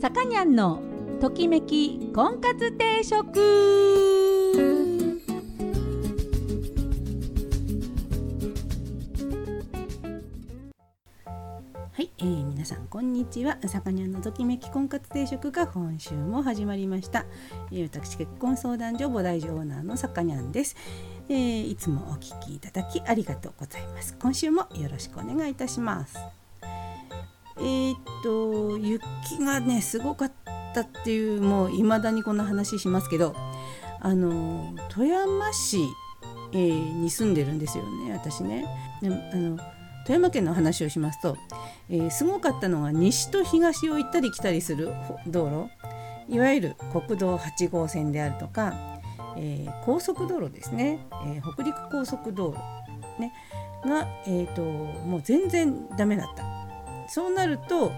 [0.00, 0.80] さかにゃんの
[1.20, 3.38] ときめき婚活定食。
[11.92, 13.58] はい、えー、皆さんこんにちは。
[13.66, 17.26] さかにゃんのときめき婚活定食が今週も始まりました、
[17.70, 20.76] えー、私結婚相談所菩提寺オーナーのさかにゃんです、
[21.28, 24.16] えー、いつもお聞きいただきありがとうございます。
[24.18, 26.39] 今週もよろしくお願いいたします。
[27.60, 30.32] えー、っと雪がねすごかっ
[30.74, 33.36] たっていうもう未だにこの話しますけど
[34.00, 35.78] あの富山市、
[36.52, 38.66] えー、に住んでるんですよね私ね。
[39.02, 39.58] あの
[40.06, 41.36] 富山県の話をしますと、
[41.90, 44.88] えー、すごかったのが西と東を行ったり来たりする
[45.26, 48.74] 道路いわゆる国道8号線であるとか、
[49.36, 53.32] えー、高速道路ですね、えー、北陸高速道路、ね、
[53.84, 56.49] が、えーともう全然ダメだった。
[57.10, 57.92] そうなると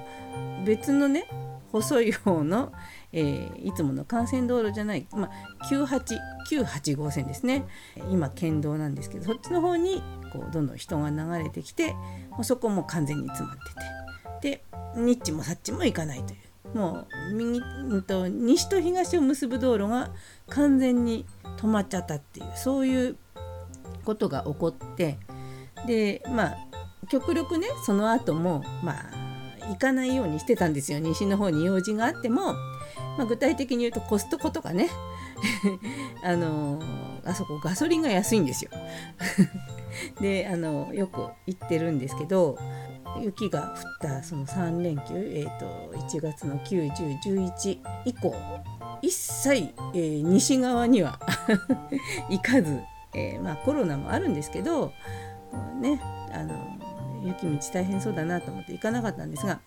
[0.64, 1.28] 別のね
[1.70, 2.72] 細い方の、
[3.12, 7.64] えー、いつもの幹線道路じゃない、まあ、98号線ですね。
[8.10, 10.02] 今県道なんですけどそっちの方に
[10.32, 11.94] こうどんどん人が流れてきて
[12.30, 14.02] もうそこも完全に詰まってて。
[14.42, 14.64] で
[14.96, 16.76] ニッチもサッチも行かないという。
[16.76, 17.60] もう右
[18.02, 20.10] と西と東を結ぶ道路が
[20.48, 21.26] 完全に
[21.58, 23.16] 止まっちゃったっていうそういう
[24.04, 25.18] ことが起こって
[25.86, 26.71] でまあ
[27.08, 29.22] 極力ねその後もまあ
[29.68, 30.98] 行かないようにしてたんですよ。
[30.98, 32.54] 西の方に用事があっても、
[33.16, 34.88] まあ、具体的に言うとコストコとかね。
[36.22, 36.80] あの
[37.24, 38.70] あそこガソリンが安いんですよ。
[40.20, 42.58] であのよく行ってるんですけど
[43.20, 48.34] 雪が降ったその3連休、えーと、1月の91011以降
[49.02, 51.18] 一切、えー、西側には
[52.30, 52.80] 行かず、
[53.14, 54.92] えー、まあコロナもあるんですけど
[55.80, 56.00] ね
[56.32, 56.54] あの
[57.24, 59.60] 雪道大変そうだなと思って行かなかったんですが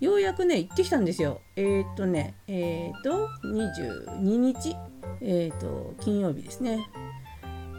[0.00, 1.40] ようやくね行ってきたんですよ。
[1.56, 4.76] えー、っとねえー、っと22日
[5.20, 6.88] えー、っと金曜日ですね。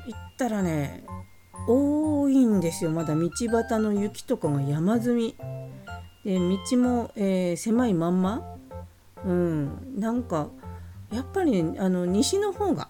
[0.05, 1.03] 行ったらね
[1.67, 2.91] 多いんですよ。
[2.91, 5.35] まだ道端の雪とかが山積み。
[6.25, 8.41] で道も、え、狭いまんま。
[9.25, 9.99] うん。
[9.99, 10.49] なんか
[11.11, 12.89] やっぱり、ね、あの西の方が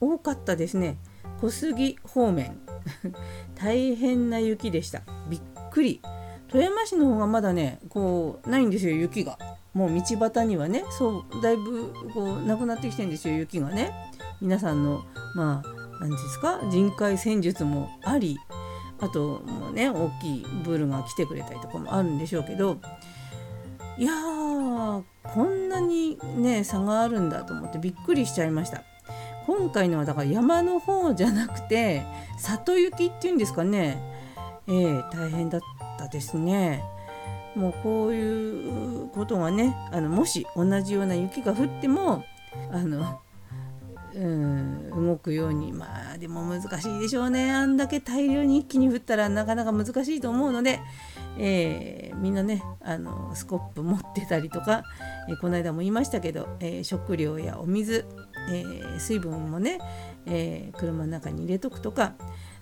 [0.00, 0.98] 多かったですね。
[1.40, 2.58] 小杉方面。
[3.54, 5.02] 大変な雪でした。
[5.28, 5.40] びっ
[5.72, 6.00] くり。
[6.48, 9.38] 富山市の方がまだねこうないんですよ雪が。
[9.72, 13.90] もう道端にはねそうだいぶこうなくなってきてんですよ雪がね。
[14.42, 15.02] 皆さんの
[15.34, 15.68] まあ
[16.00, 18.38] 何ですか人海戦術もあり
[19.00, 22.78] あともうね大きいブルが来てくれたりとかもあるんでしょうけど
[23.96, 28.82] いやーこんなにね差があるんだと思ってびっくりしちゃいました。
[29.46, 32.04] 今回のはだから山の方じゃなくて
[32.38, 34.11] 里雪っていうんですかね。
[34.66, 35.60] えー、大変だっ
[35.98, 36.82] たですね。
[37.54, 42.24] もうこういうことがねあのもし同じような雪が降っても
[42.70, 43.20] あの
[44.14, 50.80] うん動くようにまあでも難しいでしょうねあんだけ大量に一気に降ったらなかなか難しいと思うので、
[51.38, 54.82] えー、みんなねあのスコップ持ってたりとか、
[55.28, 58.04] えー、この間も言いましたけど、えー、食料やお水、
[58.50, 58.64] え
[58.98, 59.78] 水分もね、
[60.26, 62.14] え車の中に入れとくとか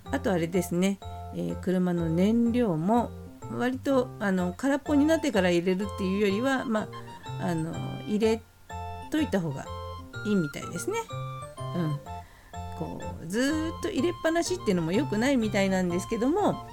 [0.05, 1.01] あとあれですね
[1.35, 3.11] えー、車の燃料も
[3.57, 6.89] 割とあの空っぽになってから入れるっていうよりは、ま
[7.41, 7.75] あ、あの
[8.07, 8.43] 入れ
[9.11, 9.65] といた方が
[10.27, 10.99] いいみたいですね。
[11.75, 12.01] うん、
[12.79, 16.67] こうずっと入れっぱなしっていうのも良くないみたいなんですけども、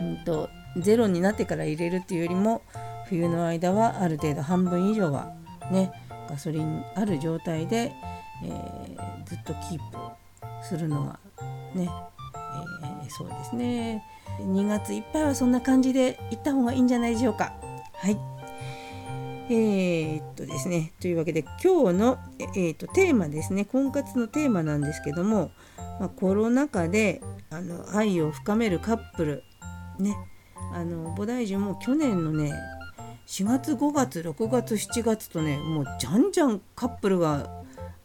[0.00, 2.62] うんと、ゼロになってから入れるっていうよりも
[3.08, 5.34] 冬の間はある程度半分以上は
[5.70, 5.92] ね
[6.28, 7.92] ガソリンある状態で、
[8.44, 11.18] えー、ずっとキープするのが
[11.74, 11.90] ね
[12.42, 14.04] えー、そうですね。
[14.40, 17.52] 2月いっぱいはそんな感じで行った方がいいんじゃないでしょうか。
[17.94, 18.18] はい。
[19.50, 20.92] えー、っとですね。
[21.00, 23.64] というわけで今日の、えー、っとテーマですね。
[23.64, 25.50] 婚活のテーマなんですけども、
[26.00, 29.42] まあ、コロナ禍であの愛を深めるカップル
[29.98, 30.16] ね。
[30.72, 32.54] あの菩提樹も去年のね
[33.26, 37.50] 4月5月6月7月とねもうじゃんじゃんカップルが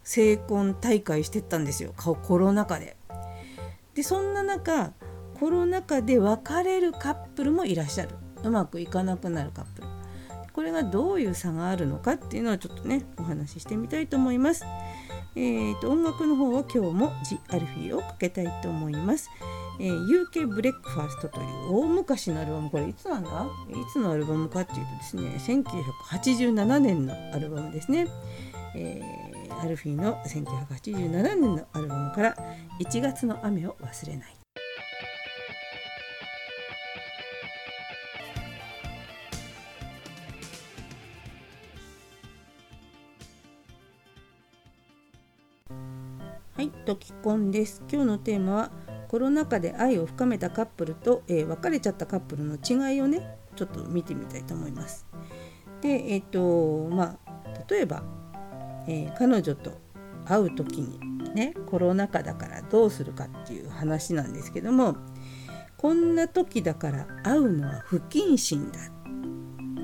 [0.04, 1.94] 成婚大会してったんですよ。
[1.96, 2.97] コロナ禍で。
[3.98, 4.92] でそんな中
[5.40, 8.10] コロナ禍で別れるカップルもいらっしゃる
[8.44, 9.88] うまくいかなくなるカップル
[10.52, 14.64] これがどういう差があるのかっていうのはちょっとねお話ししてみたいと思います。
[15.34, 19.30] えーと、音楽の方は今日もジ・アルフィーをかけたいと思います。
[19.80, 23.46] えー、UK ブレックファーストという大昔のアルバムこれいつなんだ？
[23.70, 28.06] いつのアルバムかっていうとですね1987年のアルバムですね。
[28.76, 29.00] え
[29.60, 32.36] アルフィーの1987年のアルバムから
[32.80, 34.34] 「1月の雨を忘れない」
[46.58, 47.84] はい、トキコンです。
[47.88, 48.70] 今日のテーマは
[49.06, 55.06] コロナ禍で愛を深めたカップルと、えー、別れちゃったカップルの違いをねちょっと見てみたいと思います。
[55.80, 58.02] でえっ、ー、とまあ例えば
[58.88, 59.80] えー、彼女と
[60.24, 60.98] 会う時に
[61.34, 64.96] ね、コロナ禍だからどうするかっていう話なんですけども、
[65.76, 68.80] こんな時だから会うのは不謹慎だ。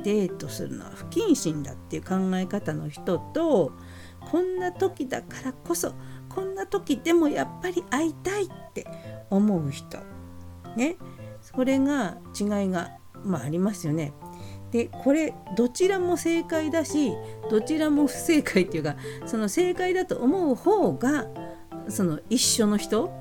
[0.05, 3.73] デートするのは不謹慎だっていう考え方の人と
[4.21, 5.95] こんな時だからこそ
[6.29, 8.87] こんな時でもやっぱり会いたいって
[9.31, 9.99] 思う人
[10.77, 10.97] ね
[11.41, 14.13] それが違いが、まあ、ありますよね。
[14.75, 17.13] でこれどちらも正解だし
[17.49, 21.29] どちらも不正解っていうかその正解だと思う方が
[21.89, 23.13] その一緒の人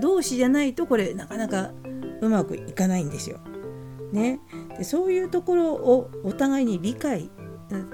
[0.00, 1.72] 同士じゃないとこれなかなか
[2.22, 3.40] うまくいかないんですよ。
[4.10, 4.40] ね、
[4.78, 7.30] でそういうところをお互いに理解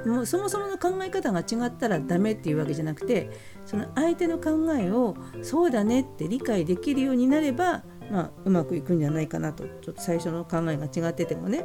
[0.06, 3.30] もうそもそもの考え方が違ったらダメっていうわけじゃなくて
[3.66, 7.82] その相手の考えをそうだねって理解できるようになれば、
[8.12, 9.64] まあ、うまくいくんじゃないかなと。
[9.64, 11.64] ちょっと最初の考えが違っててもね。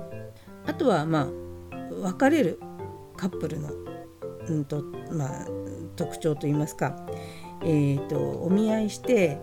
[0.65, 1.42] あとはまあ
[2.01, 2.59] 別れる
[3.17, 3.69] カップルの、
[4.47, 5.47] うんとまあ、
[5.95, 7.05] 特徴といいますか、
[7.63, 9.39] えーと、お見合いして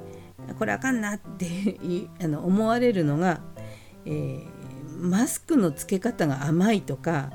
[0.58, 1.46] これあかんなって
[2.22, 3.40] あの思われるのが、
[4.04, 4.46] えー、
[4.98, 7.30] マスクのつけ方が甘いとか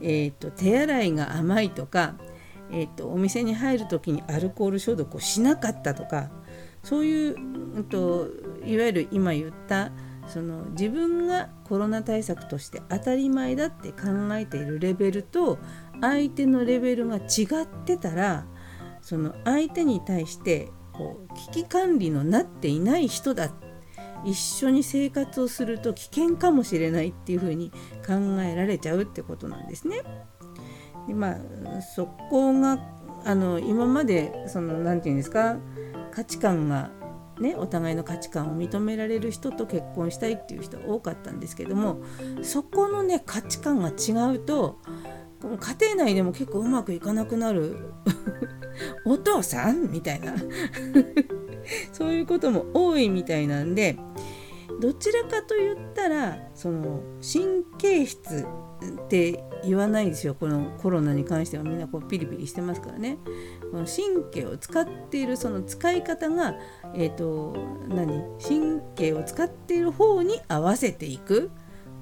[0.00, 2.14] えーと、手洗いが甘いとか、
[2.70, 6.30] えーと、お店に入る時にアルコール消毒をしなかったとか
[6.82, 7.36] そういう、
[7.76, 8.28] うんと、
[8.64, 9.92] いわゆる今言った
[10.30, 15.58] その自分がコロナ対策として当たり前だって考えているレベルと
[16.00, 18.46] 相手のレベルが違ってたら
[19.02, 23.50] その相手に対してこう危機管理のなっていない人だ
[24.24, 27.70] 一緒に生活をすると危険かもしれないっていうふうに
[28.06, 30.02] 考えられちゃうってことなんですね。
[31.08, 32.78] でまあそこが
[33.24, 35.56] あの今までその何て言うんですか
[36.12, 36.90] 価値観が
[37.40, 42.02] ね、お互いの価値観を認められる人と結婚したいっていう人多かったんですけども
[42.42, 44.78] そこのね価値観が違うと
[45.42, 47.78] 家庭内でも結構うまくいかなくなる
[49.06, 50.34] お父さんみたいな
[51.92, 53.96] そういうことも多いみたいなんで
[54.80, 58.46] どちらかと言ったらその神経質
[59.04, 60.34] って言わないですよ。
[60.34, 63.18] このコロナに関してはみんなこうピリピリしてますからね。
[63.70, 66.54] この神経を使っているその使い方が
[66.94, 67.56] え、ー、と
[67.88, 68.22] 何？
[68.40, 71.50] 神経を使っている方に合わせていく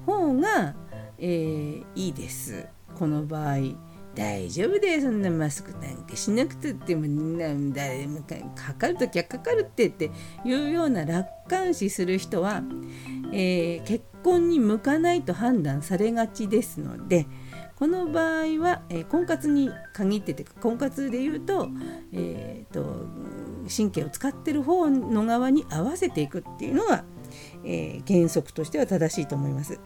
[0.05, 0.75] 方が、
[1.17, 2.67] えー、いいです。
[2.95, 3.89] この場合。
[4.15, 8.21] 大丈夫だよそんなマスクなんかしなくてってもなん誰も
[8.55, 10.11] かかるときはかかるってって
[10.43, 12.61] いうような楽観視する人は、
[13.31, 17.27] えー、結婚に向かないと判断されがちですので
[17.79, 21.69] この場合は、えー、婚活に限ってて婚活で言うと,、
[22.11, 23.07] えーと、
[23.73, 27.05] 神経を使ってる方の側に合わせていくっていうのが、
[27.63, 29.79] えー、原則としては正しいと思います。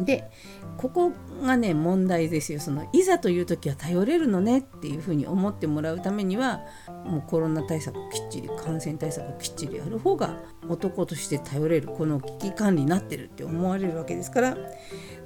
[0.00, 0.30] で
[0.76, 1.12] ここ
[1.42, 6.60] がね問題ですよそのいざという時は頼れるのねっていうふうに思ってもらうためには
[7.06, 10.36] もうコロナ対策きっちり感染対策きっちりやる方が
[10.68, 14.58] 男として頼れるこの危機管理になってるって思われるわけですから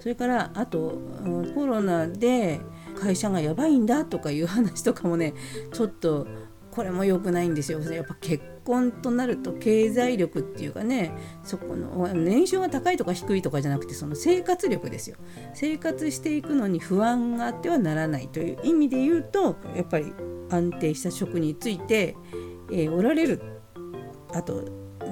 [0.00, 0.99] それからあと
[1.54, 2.61] コロナで
[2.99, 5.35] 会社がやばいんだとかいう話とかもね
[5.73, 6.26] ちょっと
[6.71, 7.80] これも良くないんですよ。
[7.80, 15.16] やっぱ結婚となると経済力っていうかねそこの年収が高いとか低いとかじゃなくてその生活力ですよ。
[15.54, 20.12] 生活していくのに不安があってはならないという意味で言うとやっぱり
[20.49, 22.16] 安定した職について、
[22.71, 23.42] えー、おられる。
[24.33, 24.62] あと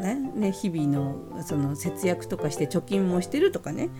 [0.00, 3.90] ねね日々のその節約とかして貯金もしてるとかね。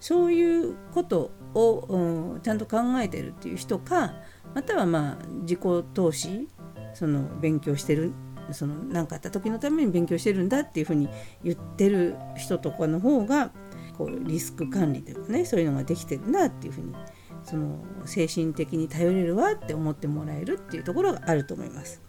[0.00, 4.14] そういうことを、うん、ちゃんと考えてるっていう人か
[4.54, 5.60] またはまあ自己
[5.94, 6.48] 投資
[6.94, 8.12] その勉強してる
[8.52, 11.08] その何かあった時のために勉強してるんだっていうふうに
[11.44, 13.50] 言ってる人とかの方が
[13.96, 16.94] こうリスク管理というかねそういうのができてるなっていうふうに
[17.42, 22.02] その精神的に頼れるわって思ってもらえるっていうところがあると思います。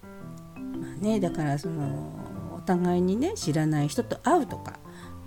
[0.55, 4.79] まあね、だからそのお互いにね知らない人と会うとか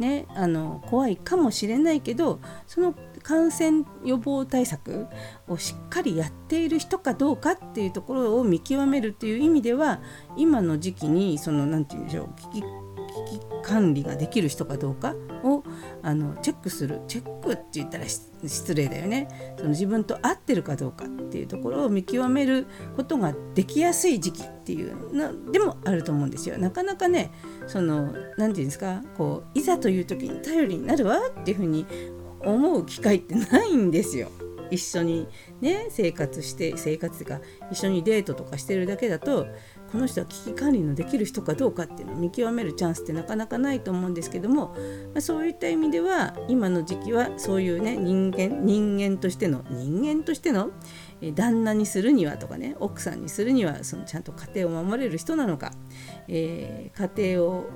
[0.02, 2.92] ね、あの怖いかもしれないけどその
[3.22, 5.06] 感染予防対策
[5.46, 10.00] をしっかりやっている人かどうかっていうところを見極めるという意味では
[10.36, 12.62] 今の時期にその何て言うんでしょう危機
[13.30, 15.62] 危機管理ができる人かどうかを
[16.02, 22.66] あのチェックするチェックって言ったら失礼だよねその自分と合ってるかどうかっていうところを見極める
[22.96, 26.58] ことができやすい時期っていうのでもあると思うんですよ。
[26.58, 27.30] なかなかね
[27.66, 31.86] その何て言うんですかこういざという時に頼りになるわっていうふうに
[32.44, 34.30] 思う機会ってないんですよ。
[34.72, 35.28] 一緒に
[35.60, 37.40] ね生活して生活というか
[37.70, 39.46] 一緒にデートとかしてるだけだと
[39.92, 44.74] この人は危機管理のできる人かどうかっていうのを見極めるチャンスってなかなかないと思うんですけども、
[45.12, 50.70] まあ、そういった意味では今の時期はそういうね人間人間としての人間としての
[51.34, 55.72] 旦那にするにはとかね奥さんにするにはそのちゃんと家庭を守れる人なのか、
[56.26, 57.66] えー、家庭を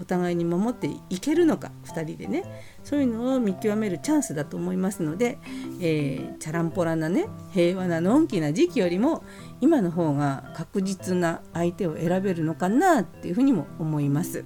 [0.00, 2.42] お互いに守っていけるのか2人でね
[2.84, 5.38] そういうのを見極めるチャンスだと思いますので、
[5.80, 9.24] えー、チャランポラなね平和なのんきな時期よりも
[9.60, 14.44] 今の方が確実な相手を選べるのかなっていうふうにも思います。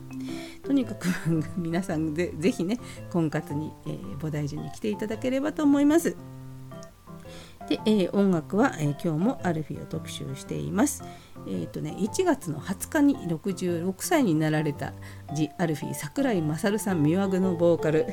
[0.62, 1.09] とにかく
[1.57, 2.78] 皆さんで是非ね
[3.11, 6.16] 婚活に、えー、菩提寺に来ていただければと思います。
[7.68, 11.04] で、えー、音楽は、えー、今日もアルフィを特集しています。
[11.46, 14.92] えーとね、1月の20日に66歳になられた
[15.34, 18.06] THE ALFEE 桜井賢さんミワグのボーカル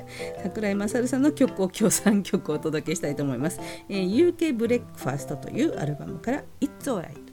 [0.44, 3.60] 桜井賢さんの曲を今日3曲お届けしたいと思います。
[3.90, 7.24] えー、UK ブレックファーストというアルバムから「It's Alright」。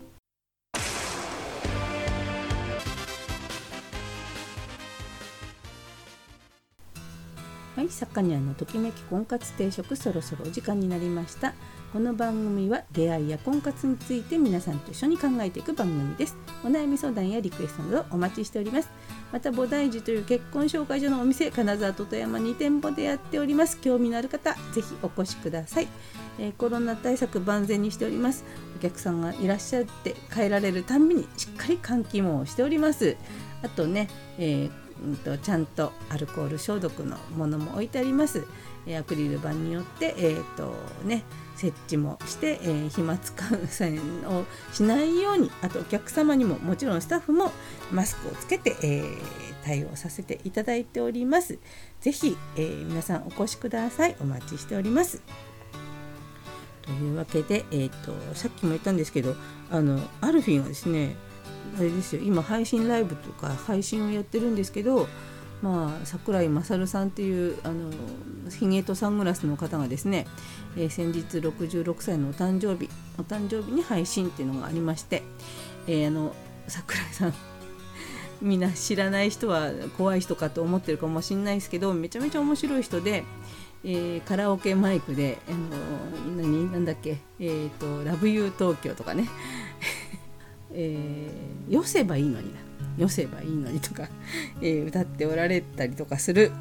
[7.75, 11.55] はい、サッカニャンのときめき婚活定食そろそろお時間になりました。
[11.93, 16.39] この番組は出会いや婚活について皆さんと一緒に考えていく番組です。
[16.65, 18.89] お悩み相談やリクエストなどお待ちしております。
[19.31, 23.79] また菩提寺という結婚紹介所のお店金沢と富山2店舗でやっております。
[23.79, 25.89] 興味のある方ぜひお越しください、
[26.39, 28.47] えー、コロナ対策万全にしております。
[28.75, 33.19] お客さんがいらっしゃって帰られるたんびにしっかり換気もしております。
[33.63, 34.09] あとね、
[34.39, 34.71] えー
[35.05, 38.47] うんと、ちゃんとアルコール消毒のものも置いてあります。
[38.99, 41.25] アクリル板によって、えーとね、
[41.63, 47.53] 設置もして、えー、飛沫感染をしないようにあとお客様にももちろんスタッフも
[47.93, 49.17] マスクをつけて、えー、
[49.65, 51.61] 対応させていただいております。
[52.01, 54.17] ぜひ、えー、皆さんお越しください。
[54.21, 55.23] お待ちしております。
[56.83, 59.37] というわけで、えーと、さっきも言ったんですけど
[59.71, 61.15] あのアルフィンはですね
[61.79, 65.07] あれですよ今配信ライブとか配信をやってるんですけど
[65.63, 67.91] まあ、桜井勝さんっていうあの
[68.51, 70.27] ひげとサングラスの方がですね、
[70.77, 75.23] えー、先日66歳のお誕生日お誕生日に配信っていうのがありまして、
[75.87, 76.35] えー、あの
[76.67, 77.35] 桜井さん
[78.43, 83.23] みんな知らない人は怖い人かと思ってるかもしれないですけどめちゃめちゃ面白い人で、
[83.85, 89.29] えー、カラオケマイクで、あの何なんだっけ、えーと「ラブユー東京」とかね。
[90.75, 92.72] えー、よせばいいのにな。
[92.99, 94.09] よせばいいのにとか、
[94.61, 96.53] えー、歌っておられたりとかする、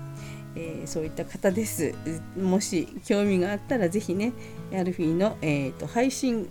[0.56, 1.94] えー、そういった方です。
[2.38, 4.34] もし興味があったらぜひね
[4.74, 6.50] アルフィーの、えーと、配信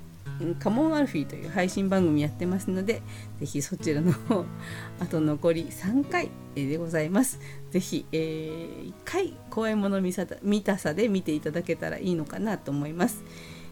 [0.59, 3.03] カモンアルフィーという配信番組やってますので
[3.41, 4.45] ぜひそちらの方
[5.01, 7.39] あと残り3回でございます。
[7.71, 13.23] ぜひ、えー、1回怖いもの見たさで見ていただけたらいいのかなと思います。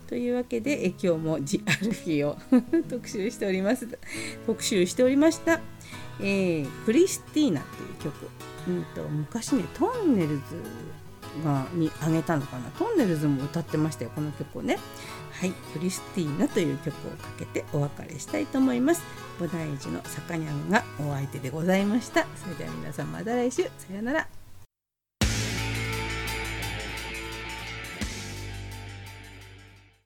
[0.07, 2.39] というわけでえ今日もジ・アルフィーを
[2.89, 3.87] 特集しております。
[4.47, 5.61] 特集しておりました。
[6.21, 8.29] えー、クリスティーナっていう曲、
[8.69, 10.43] うんと、昔ねトンネルズ
[11.45, 12.71] がにあげたのかな。
[12.71, 14.79] トンネルズも歌ってましたよこの曲をね。
[15.33, 19.03] はいクリスティーナという曲をかけてお別れしたいと思います。
[19.39, 22.27] 菩提寺のさかにゃんがお相手でございました。
[22.37, 23.63] それでは皆さんまた来週。
[23.63, 24.38] さようなら。